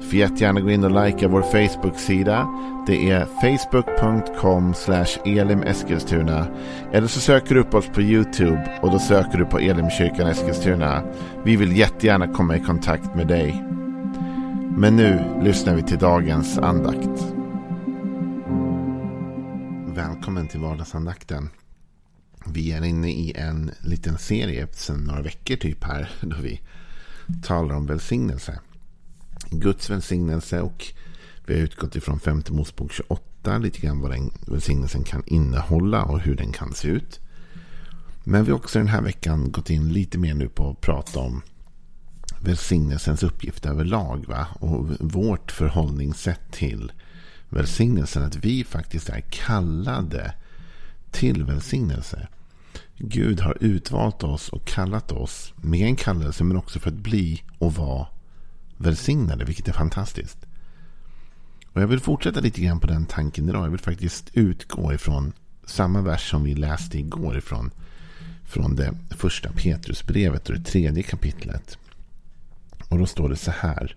[0.00, 2.48] Du får jättegärna gå in och likea vår Facebook-sida.
[2.86, 4.74] Det är facebook.com
[5.24, 6.46] elimeskilstuna.
[6.92, 11.02] Eller så söker du upp oss på YouTube och då söker du på Elimkyrkan Eskilstuna.
[11.44, 13.64] Vi vill jättegärna komma i kontakt med dig.
[14.76, 17.34] Men nu lyssnar vi till dagens andakt.
[19.86, 21.48] Välkommen till vardagsandakten.
[22.46, 26.10] Vi är inne i en liten serie sedan några veckor typ här.
[26.20, 26.60] Då vi
[27.42, 28.60] talar om välsignelse.
[29.50, 30.86] Guds välsignelse och
[31.46, 33.58] vi har utgått ifrån 5 Mosebok 28.
[33.58, 37.20] Lite grann vad den välsignelsen kan innehålla och hur den kan se ut.
[38.24, 41.20] Men vi har också den här veckan gått in lite mer nu på att prata
[41.20, 41.42] om
[42.40, 44.24] välsignelsens uppgift överlag.
[44.28, 44.46] Va?
[44.60, 46.92] Och vårt förhållningssätt till
[47.48, 48.22] välsignelsen.
[48.22, 50.34] Att vi faktiskt är kallade
[51.10, 52.28] till välsignelse.
[52.98, 57.42] Gud har utvalt oss och kallat oss med en kallelse men också för att bli
[57.58, 58.06] och vara
[58.78, 60.38] välsignade, vilket är fantastiskt.
[61.72, 63.64] Och jag vill fortsätta lite grann på den tanken idag.
[63.64, 65.32] Jag vill faktiskt utgå ifrån
[65.66, 67.70] samma vers som vi läste igår ifrån
[68.44, 71.78] från det första Petrusbrevet och det tredje kapitlet.
[72.88, 73.96] Och då står det så här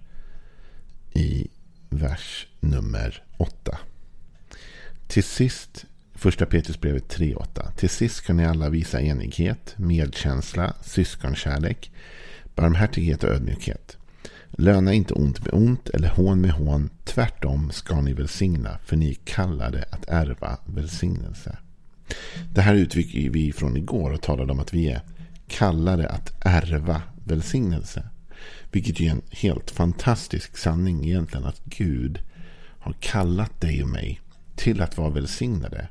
[1.13, 1.47] i
[1.89, 3.77] vers nummer 8.
[5.07, 7.71] Till sist, första Petrusbrevet 3.8.
[7.71, 11.91] Till sist kan ni alla visa enighet, medkänsla, syskonkärlek,
[12.55, 13.97] barmhärtighet och ödmjukhet.
[14.51, 16.89] Löna inte ont med ont eller hån med hån.
[17.03, 21.57] Tvärtom ska ni välsigna, för ni är kallade att ärva välsignelse.
[22.53, 25.01] Det här uttrycker vi från igår och talade om att vi är
[25.47, 28.03] kallade att ärva välsignelse.
[28.71, 31.45] Vilket är en helt fantastisk sanning egentligen.
[31.45, 32.19] Att Gud
[32.79, 34.21] har kallat dig och mig
[34.55, 35.87] till att vara välsignade.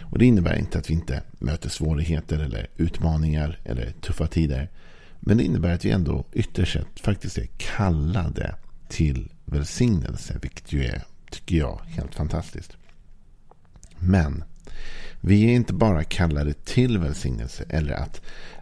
[0.00, 4.70] Och det innebär inte att vi inte möter svårigheter eller utmaningar eller tuffa tider.
[5.26, 8.54] Men det innebär att vi ändå ytterst sett faktiskt är kallade
[8.88, 10.38] till välsignelse.
[10.42, 12.76] Vilket ju är, tycker jag, helt fantastiskt.
[13.98, 14.44] Men
[15.20, 18.20] vi är inte bara kallade till välsignelse eller att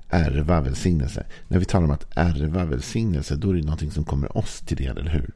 [0.08, 1.26] ärva välsignelse.
[1.48, 4.76] När vi talar om att ärva välsignelse då är det någonting som kommer oss till
[4.76, 5.30] del, eller hur?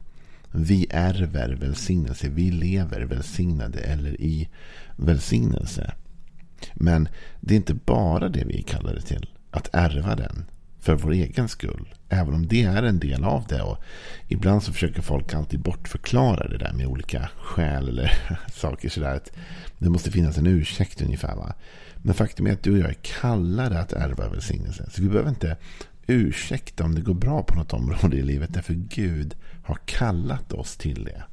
[0.51, 2.29] Vi ärver välsignelse.
[2.29, 4.49] Vi lever välsignade eller i
[4.95, 5.93] välsignelse.
[6.73, 9.29] Men det är inte bara det vi är kallade till.
[9.51, 10.45] Att ärva den
[10.87, 11.93] för vår egen skull.
[12.09, 13.61] Även om det är en del av det.
[13.61, 13.77] Och
[14.27, 18.11] ibland så försöker folk alltid bortförklara det där med olika skäl eller
[18.53, 19.15] saker sådär.
[19.15, 19.31] Att
[19.77, 21.35] det måste finnas en ursäkt ungefär.
[21.35, 21.53] Va?
[21.97, 24.89] Men faktum är att du och jag är kallade att ärva välsignelse.
[24.91, 25.57] Så vi behöver inte
[26.07, 28.53] ursäkta om det går bra på något område i livet.
[28.53, 31.23] Därför Gud har kallat oss till det.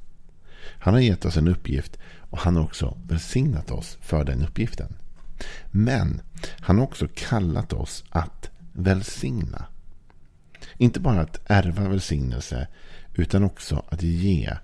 [0.79, 1.99] Han har gett oss en uppgift
[2.31, 4.95] och han har också välsignat oss för den uppgiften.
[5.71, 6.21] Men
[6.61, 9.67] han har också kallat oss att välsigna.
[10.77, 12.69] Inte bara att ärva välsignelse
[13.15, 14.57] utan också att ge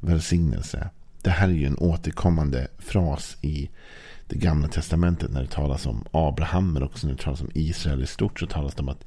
[0.00, 0.90] välsignelse.
[1.22, 3.70] Det här är ju en återkommande fras i
[4.28, 8.02] det gamla testamentet när det talas om Abraham men också när det talas om Israel
[8.02, 9.04] i stort så talas det om att,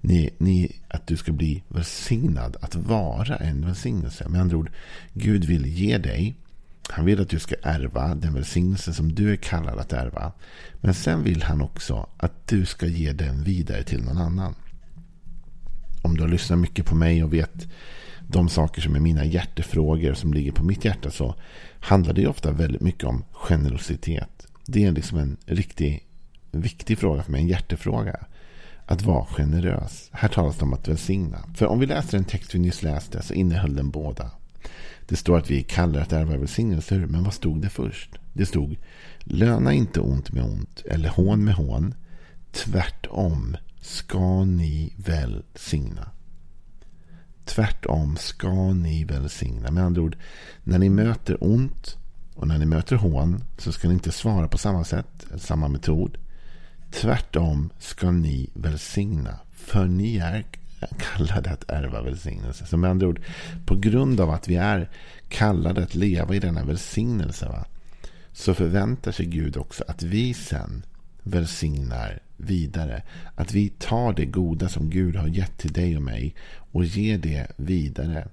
[0.00, 4.28] ni, ni, att du ska bli välsignad, att vara en välsignelse.
[4.28, 4.70] Med andra ord,
[5.12, 6.36] Gud vill ge dig
[6.88, 10.32] han vill att du ska ärva den välsignelse som du är kallad att ärva.
[10.80, 14.54] Men sen vill han också att du ska ge den vidare till någon annan.
[16.02, 17.68] Om du har lyssnat mycket på mig och vet
[18.28, 21.34] de saker som är mina hjärtefrågor som ligger på mitt hjärta så
[21.80, 24.46] handlar det ofta väldigt mycket om generositet.
[24.66, 26.02] Det är liksom en riktigt
[26.50, 28.16] viktig fråga för mig, en hjärtefråga.
[28.86, 30.08] Att vara generös.
[30.12, 31.38] Här talas det om att välsigna.
[31.54, 34.30] För om vi läser en text vi nyss läste så innehöll den båda.
[35.12, 37.06] Det står att vi kallar att ärva välsignelser.
[37.06, 38.10] Men vad stod det först?
[38.32, 38.76] Det stod
[39.18, 41.94] Löna inte ont med ont eller hån med hån.
[42.52, 46.10] Tvärtom ska ni välsigna.
[47.44, 49.70] Tvärtom ska ni välsigna.
[49.70, 50.16] Med andra ord,
[50.64, 51.96] när ni möter ont
[52.34, 56.18] och när ni möter hån så ska ni inte svara på samma sätt, samma metod.
[56.90, 59.38] Tvärtom ska ni välsigna.
[59.50, 60.46] För ni är
[60.98, 62.66] kallade att ärva välsignelse.
[62.66, 63.20] Så med andra ord,
[63.66, 64.90] på grund av att vi är
[65.28, 67.64] kallade att leva i denna välsignelse va,
[68.32, 70.82] så förväntar sig Gud också att vi sen
[71.22, 73.02] välsignar vidare.
[73.34, 76.34] Att vi tar det goda som Gud har gett till dig och mig
[76.72, 78.28] och ger det vidare.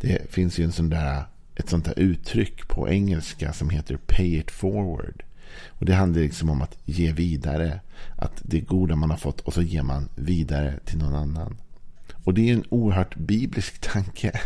[0.00, 1.22] Det finns ju en sån där,
[1.54, 5.22] ett sånt där uttryck på engelska som heter pay it forward.
[5.68, 7.80] Och Det handlar liksom om att ge vidare.
[8.16, 11.56] Att det goda man har fått och så ger man vidare till någon annan.
[12.28, 14.40] Och det är en oerhört biblisk tanke.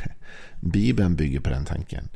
[0.61, 2.09] Bibeln bygger på den tanken.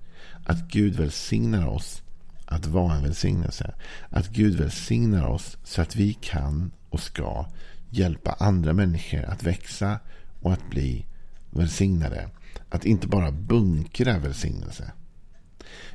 [0.44, 2.02] Att Gud välsignar oss
[2.44, 3.74] att vara en välsignelse.
[4.08, 7.46] Att Gud välsignar oss så att vi kan och ska
[7.90, 9.98] hjälpa andra människor att växa
[10.40, 11.06] och att bli
[11.50, 12.28] välsignade.
[12.68, 14.92] Att inte bara bunkra välsignelse.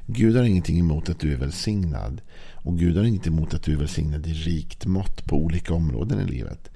[0.06, 2.22] Gud har ingenting emot att du är välsignad.
[2.54, 6.20] Och Gud har inget emot att du är välsignad i rikt mått på olika områden
[6.20, 6.72] i livet.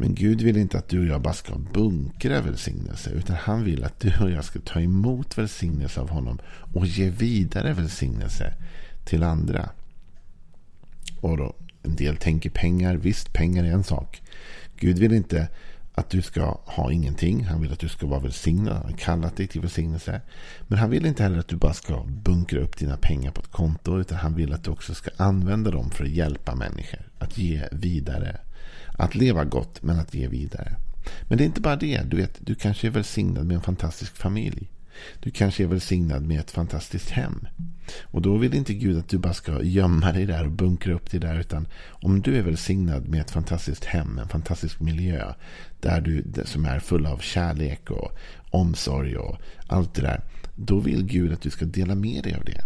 [0.00, 3.10] Men Gud vill inte att du och jag bara ska bunkra välsignelse.
[3.10, 6.38] Utan han vill att du och jag ska ta emot välsignelse av honom.
[6.74, 8.54] Och ge vidare välsignelse
[9.04, 9.70] till andra.
[11.20, 12.96] Och då, en del tänker pengar.
[12.96, 14.22] Visst, pengar är en sak.
[14.76, 15.48] Gud vill inte
[15.94, 17.44] att du ska ha ingenting.
[17.44, 18.74] Han vill att du ska vara välsignad.
[18.74, 20.20] Han har kallat dig till välsignelse.
[20.68, 23.50] Men han vill inte heller att du bara ska bunkra upp dina pengar på ett
[23.50, 24.00] konto.
[24.00, 27.00] Utan han vill att du också ska använda dem för att hjälpa människor.
[27.18, 28.40] Att ge vidare.
[28.98, 30.76] Att leva gott men att ge vidare.
[31.22, 32.02] Men det är inte bara det.
[32.10, 34.70] Du, vet, du kanske är välsignad med en fantastisk familj.
[35.20, 37.48] Du kanske är välsignad med ett fantastiskt hem.
[38.02, 41.10] Och då vill inte Gud att du bara ska gömma dig där och bunkra upp
[41.10, 41.40] dig där.
[41.40, 45.32] Utan om du är välsignad med ett fantastiskt hem, en fantastisk miljö.
[45.80, 48.18] Där du, som är full av kärlek och
[48.50, 49.36] omsorg och
[49.66, 50.20] allt det där.
[50.56, 52.64] Då vill Gud att du ska dela med dig av det.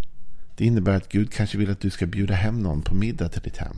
[0.57, 3.43] Det innebär att Gud kanske vill att du ska bjuda hem någon på middag till
[3.43, 3.77] ditt hem.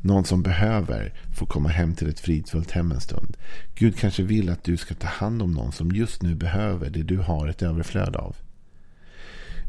[0.00, 3.36] Någon som behöver få komma hem till ett fridfullt hem en stund.
[3.74, 7.02] Gud kanske vill att du ska ta hand om någon som just nu behöver det
[7.02, 8.36] du har ett överflöd av.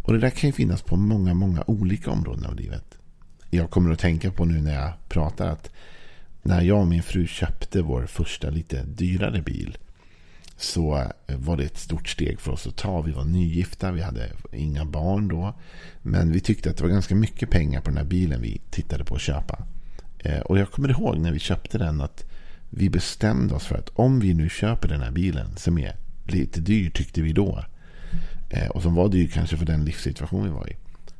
[0.03, 2.97] Och det där kan ju finnas på många, många olika områden av livet.
[3.50, 5.71] Jag kommer att tänka på nu när jag pratar att
[6.44, 9.77] när jag och min fru köpte vår första lite dyrare bil
[10.57, 13.01] så var det ett stort steg för oss att ta.
[13.01, 15.53] Vi var nygifta, vi hade inga barn då.
[16.01, 19.03] Men vi tyckte att det var ganska mycket pengar på den här bilen vi tittade
[19.03, 19.63] på att köpa.
[20.25, 22.25] Eh, och jag kommer ihåg när vi köpte den att
[22.69, 26.62] vi bestämde oss för att om vi nu köper den här bilen som är lite
[26.62, 27.66] dyr tyckte vi då.
[28.50, 30.75] Eh, och som var dyr kanske för den livssituation vi var i.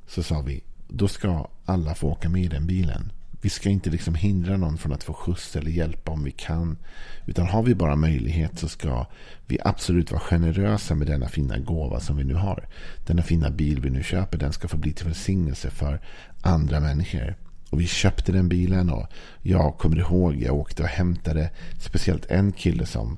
[0.08, 3.12] Så sa vi, då ska alla få åka med i den bilen.
[3.42, 6.78] Vi ska inte liksom hindra någon från att få skjuts eller hjälpa om vi kan.
[7.26, 9.06] Utan har vi bara möjlighet så ska
[9.48, 12.68] vi absolut vara generösa med denna fina gåva som vi nu har.
[13.08, 16.02] Denna fina bil vi nu köper, den ska få bli till välsignelse för
[16.42, 17.36] andra människor.
[17.76, 19.08] Och vi köpte den bilen och
[19.42, 21.50] jag kommer ihåg, jag åkte och hämtade
[21.80, 23.18] speciellt en kille som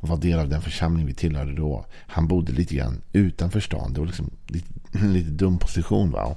[0.00, 1.86] var del av den församling vi tillhörde då.
[2.06, 3.92] Han bodde lite grann utanför stan.
[3.92, 6.10] Det var liksom lite, lite dum position.
[6.10, 6.36] Va?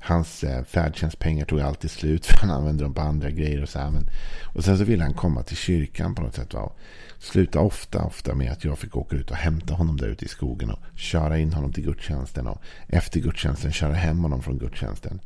[0.00, 3.62] Hans eh, färdtjänstpengar tog alltid slut för han använde dem på andra grejer.
[3.62, 3.90] Och, så här.
[3.90, 4.08] Men,
[4.54, 6.54] och sen så ville han komma till kyrkan på något sätt.
[6.54, 6.72] Va?
[7.18, 10.28] Sluta ofta, ofta med att jag fick åka ut och hämta honom där ute i
[10.28, 12.46] skogen och köra in honom till gudstjänsten.
[12.46, 15.20] Och efter gudstjänsten köra hem honom från gudstjänsten.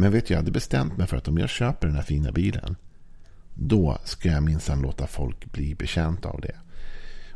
[0.00, 2.32] Men vet du, jag hade bestämt mig för att om jag köper den här fina
[2.32, 2.76] bilen.
[3.54, 6.56] Då ska jag minsann låta folk bli betjänta av det.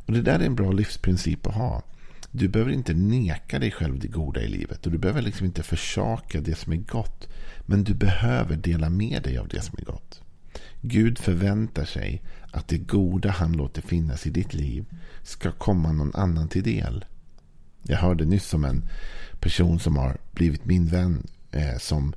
[0.07, 1.83] Och det där är en bra livsprincip att ha.
[2.31, 4.87] Du behöver inte neka dig själv det goda i livet.
[4.87, 7.29] Och du behöver liksom inte försaka det som är gott.
[7.67, 10.21] Men du behöver dela med dig av det som är gott.
[10.81, 12.23] Gud förväntar sig
[12.53, 14.85] att det goda han låter finnas i ditt liv
[15.23, 17.05] ska komma någon annan till del.
[17.83, 18.85] Jag hörde nyss om en
[19.41, 22.15] person som har blivit min vän eh, som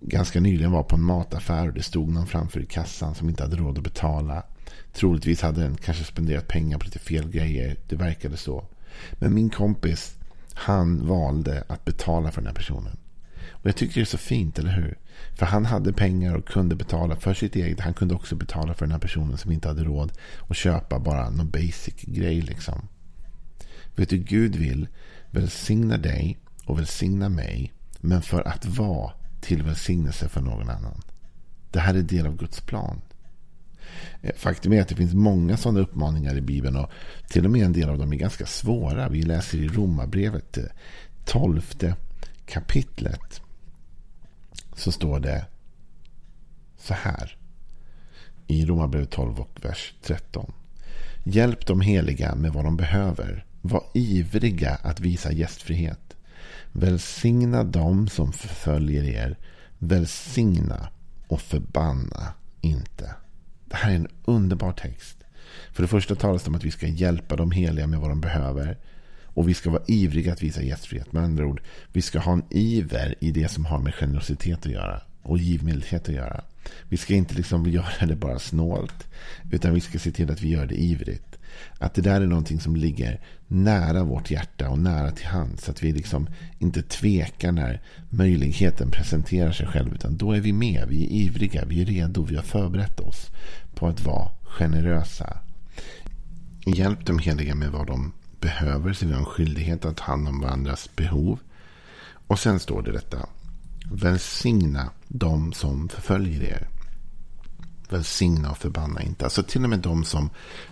[0.00, 3.42] ganska nyligen var på en mataffär och det stod någon framför i kassan som inte
[3.42, 4.42] hade råd att betala.
[4.92, 7.76] Troligtvis hade den kanske spenderat pengar på lite fel grejer.
[7.88, 8.64] Det verkade så.
[9.12, 10.16] Men min kompis,
[10.54, 12.96] han valde att betala för den här personen.
[13.50, 14.98] Och jag tycker det är så fint, eller hur?
[15.38, 17.80] För han hade pengar och kunde betala för sitt eget.
[17.80, 20.12] Han kunde också betala för den här personen som inte hade råd
[20.48, 22.88] att köpa bara någon basic grej liksom.
[23.96, 24.88] Vet du, Gud vill
[25.30, 27.72] välsigna dig och välsigna mig.
[28.00, 31.02] Men för att vara till välsignelse för någon annan.
[31.70, 33.00] Det här är del av Guds plan.
[34.22, 36.90] Eh, faktum är att det finns många sådana uppmaningar i Bibeln och
[37.28, 39.08] till och med en del av dem är ganska svåra.
[39.08, 40.64] Vi läser i Romarbrevet, eh,
[41.24, 41.94] tolfte
[42.46, 43.40] kapitlet,
[44.76, 45.46] så står det
[46.78, 47.36] så här.
[48.46, 50.52] I Romarbrevet 12 och vers 13.
[51.24, 53.44] Hjälp de heliga med vad de behöver.
[53.62, 56.09] Var ivriga att visa gästfrihet.
[56.72, 59.38] Välsigna dem som förföljer er.
[59.78, 60.88] Välsigna
[61.28, 63.14] och förbanna inte.
[63.64, 65.16] Det här är en underbar text.
[65.72, 68.20] För det första talas det om att vi ska hjälpa de heliga med vad de
[68.20, 68.78] behöver.
[69.24, 71.12] Och vi ska vara ivriga att visa gästfrihet.
[71.12, 71.62] Med andra ord,
[71.92, 75.02] vi ska ha en iver i det som har med generositet att göra.
[75.22, 76.44] Och givmildhet att göra.
[76.88, 79.08] Vi ska inte liksom göra det bara snålt.
[79.50, 81.38] Utan vi ska se till att vi gör det ivrigt.
[81.78, 85.64] Att det där är någonting som ligger nära vårt hjärta och nära till hands.
[85.64, 89.94] Så att vi liksom inte tvekar när möjligheten presenterar sig själv.
[89.94, 93.26] Utan då är vi med, vi är ivriga, vi är redo, vi har förberett oss
[93.74, 95.38] på att vara generösa.
[96.66, 100.28] Hjälp de heliga med vad de behöver, så vi har en skyldighet att ta hand
[100.28, 101.38] om varandras behov.
[102.26, 103.26] Och sen står det detta.
[103.92, 106.68] Välsigna de som förföljer er.
[107.88, 109.24] Välsigna och förbanna inte.
[109.24, 110.30] Alltså till och med de som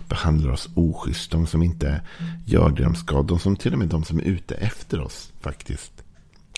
[0.09, 1.31] behandlar oss oschysst.
[1.31, 2.01] De som inte
[2.45, 3.21] gör det de ska.
[3.21, 5.91] De som till och med de som är ute efter oss faktiskt.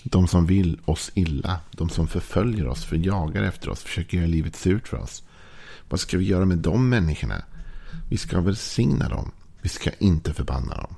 [0.04, 1.60] De som vill oss illa.
[1.70, 5.22] De som förföljer oss, förjagar efter oss, försöker göra livet surt för oss.
[5.88, 7.42] Vad ska vi göra med de människorna?
[8.08, 9.30] Vi ska välsigna dem.
[9.62, 10.94] Vi ska inte förbanna dem.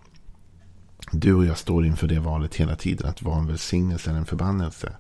[1.13, 3.09] Du och jag står inför det valet hela tiden.
[3.09, 4.93] Att vara en välsignelse eller en förbannelse.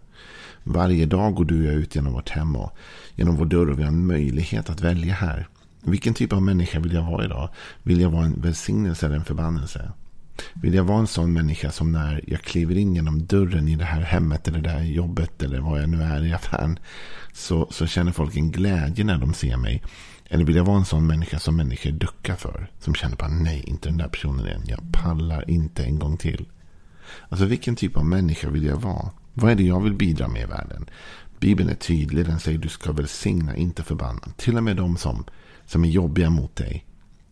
[0.62, 2.76] Varje dag går du och jag ut genom vårt hem och
[3.14, 5.48] genom vår dörr och vi har en möjlighet att välja här.
[5.82, 7.48] Vilken typ av människa vill jag vara idag?
[7.82, 9.92] Vill jag vara en välsignelse eller en förbannelse?
[10.54, 13.84] Vill jag vara en sån människa som när jag kliver in genom dörren i det
[13.84, 16.78] här hemmet eller det här jobbet eller vad jag nu är i affären
[17.32, 19.82] så, så känner folk en glädje när de ser mig?
[20.28, 22.70] Eller vill jag vara en sån människa som människor duckar för?
[22.80, 24.62] Som känner bara nej, inte den där personen igen.
[24.66, 26.48] Jag pallar inte en gång till.
[27.28, 29.10] Alltså vilken typ av människa vill jag vara?
[29.34, 30.86] Vad är det jag vill bidra med i världen?
[31.38, 32.26] Bibeln är tydlig.
[32.26, 34.28] Den säger du ska välsigna, inte förbanna.
[34.36, 35.24] Till och med de som,
[35.66, 36.84] som är jobbiga mot dig.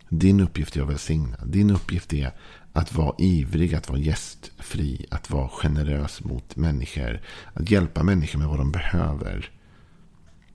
[0.09, 1.37] Din uppgift är att välsigna.
[1.45, 2.33] Din uppgift är
[2.73, 7.21] att vara ivrig, att vara gästfri, att vara generös mot människor.
[7.55, 9.51] Att hjälpa människor med vad de behöver.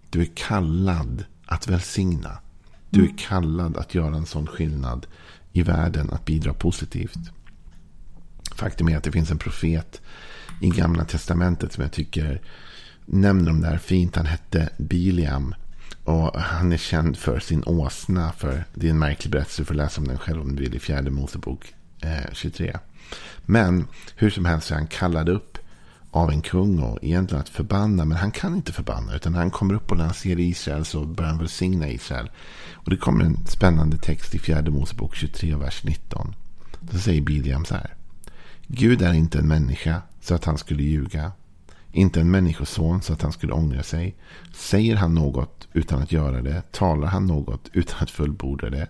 [0.09, 2.39] Du är kallad att välsigna.
[2.89, 5.07] Du är kallad att göra en sån skillnad
[5.53, 7.31] i världen, att bidra positivt.
[8.55, 10.01] Faktum är att det finns en profet
[10.59, 12.41] i gamla testamentet som jag tycker
[13.05, 14.15] nämner de där fint.
[14.15, 15.55] Han hette Biliam.
[16.03, 18.31] Och han är känd för sin åsna.
[18.31, 19.61] För det är en märklig berättelse.
[19.61, 22.77] Du får läsa om den själv om du vill i fjärde Mosebok eh, 23.
[23.45, 25.57] Men hur som helst så är han kallad upp
[26.11, 28.05] av en kung och egentligen att förbanna.
[28.05, 29.15] Men han kan inte förbanna.
[29.15, 32.29] Utan han kommer upp och när han ser Israel så börjar han välsigna Israel.
[32.73, 36.35] Och det kommer en spännande text i fjärde Mosebok 23, vers 19.
[36.91, 37.93] Så säger Biliam så här.
[38.67, 41.31] Gud är inte en människa så att han skulle ljuga.
[41.91, 44.15] Inte en människoson så att han skulle ångra sig.
[44.53, 46.71] Säger han något utan att göra det.
[46.71, 48.87] Talar han något utan att fullborda det.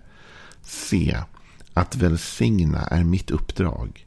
[0.62, 1.18] Se,
[1.74, 4.06] att välsigna är mitt uppdrag.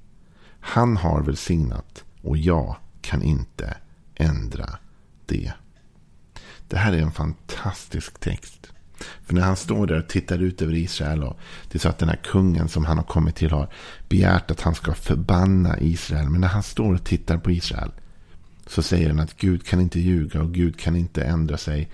[0.59, 3.77] Han har välsignat och jag kan inte
[4.15, 4.77] ändra
[5.25, 5.53] det.
[6.67, 8.73] Det här är en fantastisk text.
[9.25, 11.23] För när han står där och tittar ut över Israel.
[11.23, 11.39] Och
[11.71, 13.69] det är så att den här kungen som han har kommit till har
[14.09, 16.29] begärt att han ska förbanna Israel.
[16.29, 17.91] Men när han står och tittar på Israel.
[18.67, 21.89] Så säger han att Gud kan inte ljuga och Gud kan inte ändra sig.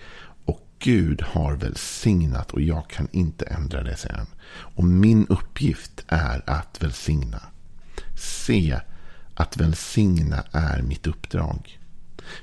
[0.46, 4.28] Och Gud har välsignat och jag kan inte ändra det, säger han.
[4.50, 7.42] Och min uppgift är att välsigna.
[8.16, 8.80] Se
[9.36, 11.80] att välsigna är mitt uppdrag.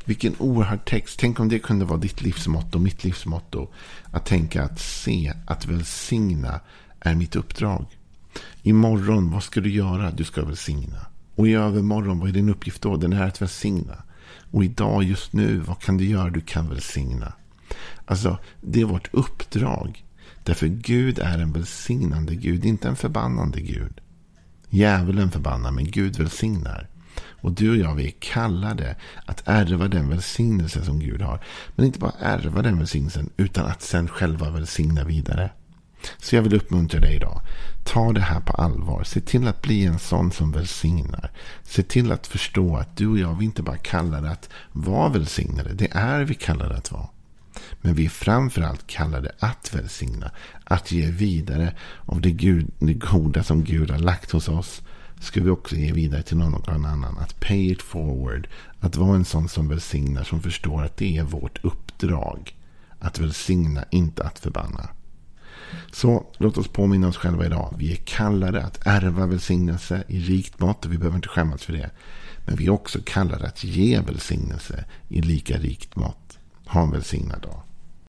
[0.04, 1.18] Vilken oerhörd text.
[1.18, 3.68] Tänk om det kunde vara ditt livsmotto, mitt livsmotto.
[4.10, 6.60] Att tänka att se, att välsigna
[7.00, 7.86] är mitt uppdrag.
[8.62, 10.10] Imorgon, vad ska du göra?
[10.10, 11.06] Du ska välsigna.
[11.34, 12.96] Och i övermorgon, vad är din uppgift då?
[12.96, 14.02] Den är att välsigna.
[14.50, 16.30] Och idag, just nu, vad kan du göra?
[16.30, 17.32] Du kan välsigna.
[18.06, 20.04] Alltså, det är vårt uppdrag.
[20.42, 24.00] Därför Gud är en välsignande Gud, inte en förbannande Gud.
[24.68, 26.88] Djävulen förbannar, men Gud välsignar.
[27.44, 28.96] Och du och jag, vi är kallade
[29.26, 31.40] att ärva den välsignelse som Gud har.
[31.76, 35.50] Men inte bara ärva den välsignelsen, utan att sen själva välsigna vidare.
[36.18, 37.40] Så jag vill uppmuntra dig idag.
[37.84, 39.04] Ta det här på allvar.
[39.04, 41.30] Se till att bli en sån som välsignar.
[41.62, 45.74] Se till att förstå att du och jag, vi inte bara kallade att vara välsignade.
[45.74, 47.08] Det är vi kallade att vara.
[47.80, 50.30] Men vi är framförallt kallade att välsigna.
[50.64, 51.74] Att ge vidare
[52.06, 54.82] av det, Gud, det goda som Gud har lagt hos oss
[55.20, 57.18] ska vi också ge vidare till någon annan.
[57.18, 58.48] Att pay it forward.
[58.80, 60.24] Att vara en sån som välsignar.
[60.24, 62.56] Som förstår att det är vårt uppdrag.
[62.98, 64.88] Att välsigna, inte att förbanna.
[65.92, 67.74] Så låt oss påminna oss själva idag.
[67.78, 70.84] Vi är kallade att ärva välsignelse i rikt mått.
[70.84, 71.90] Och vi behöver inte skämmas för det.
[72.46, 76.38] Men vi är också kallade att ge välsignelse i lika rikt mått.
[76.66, 77.60] Ha en välsignad dag.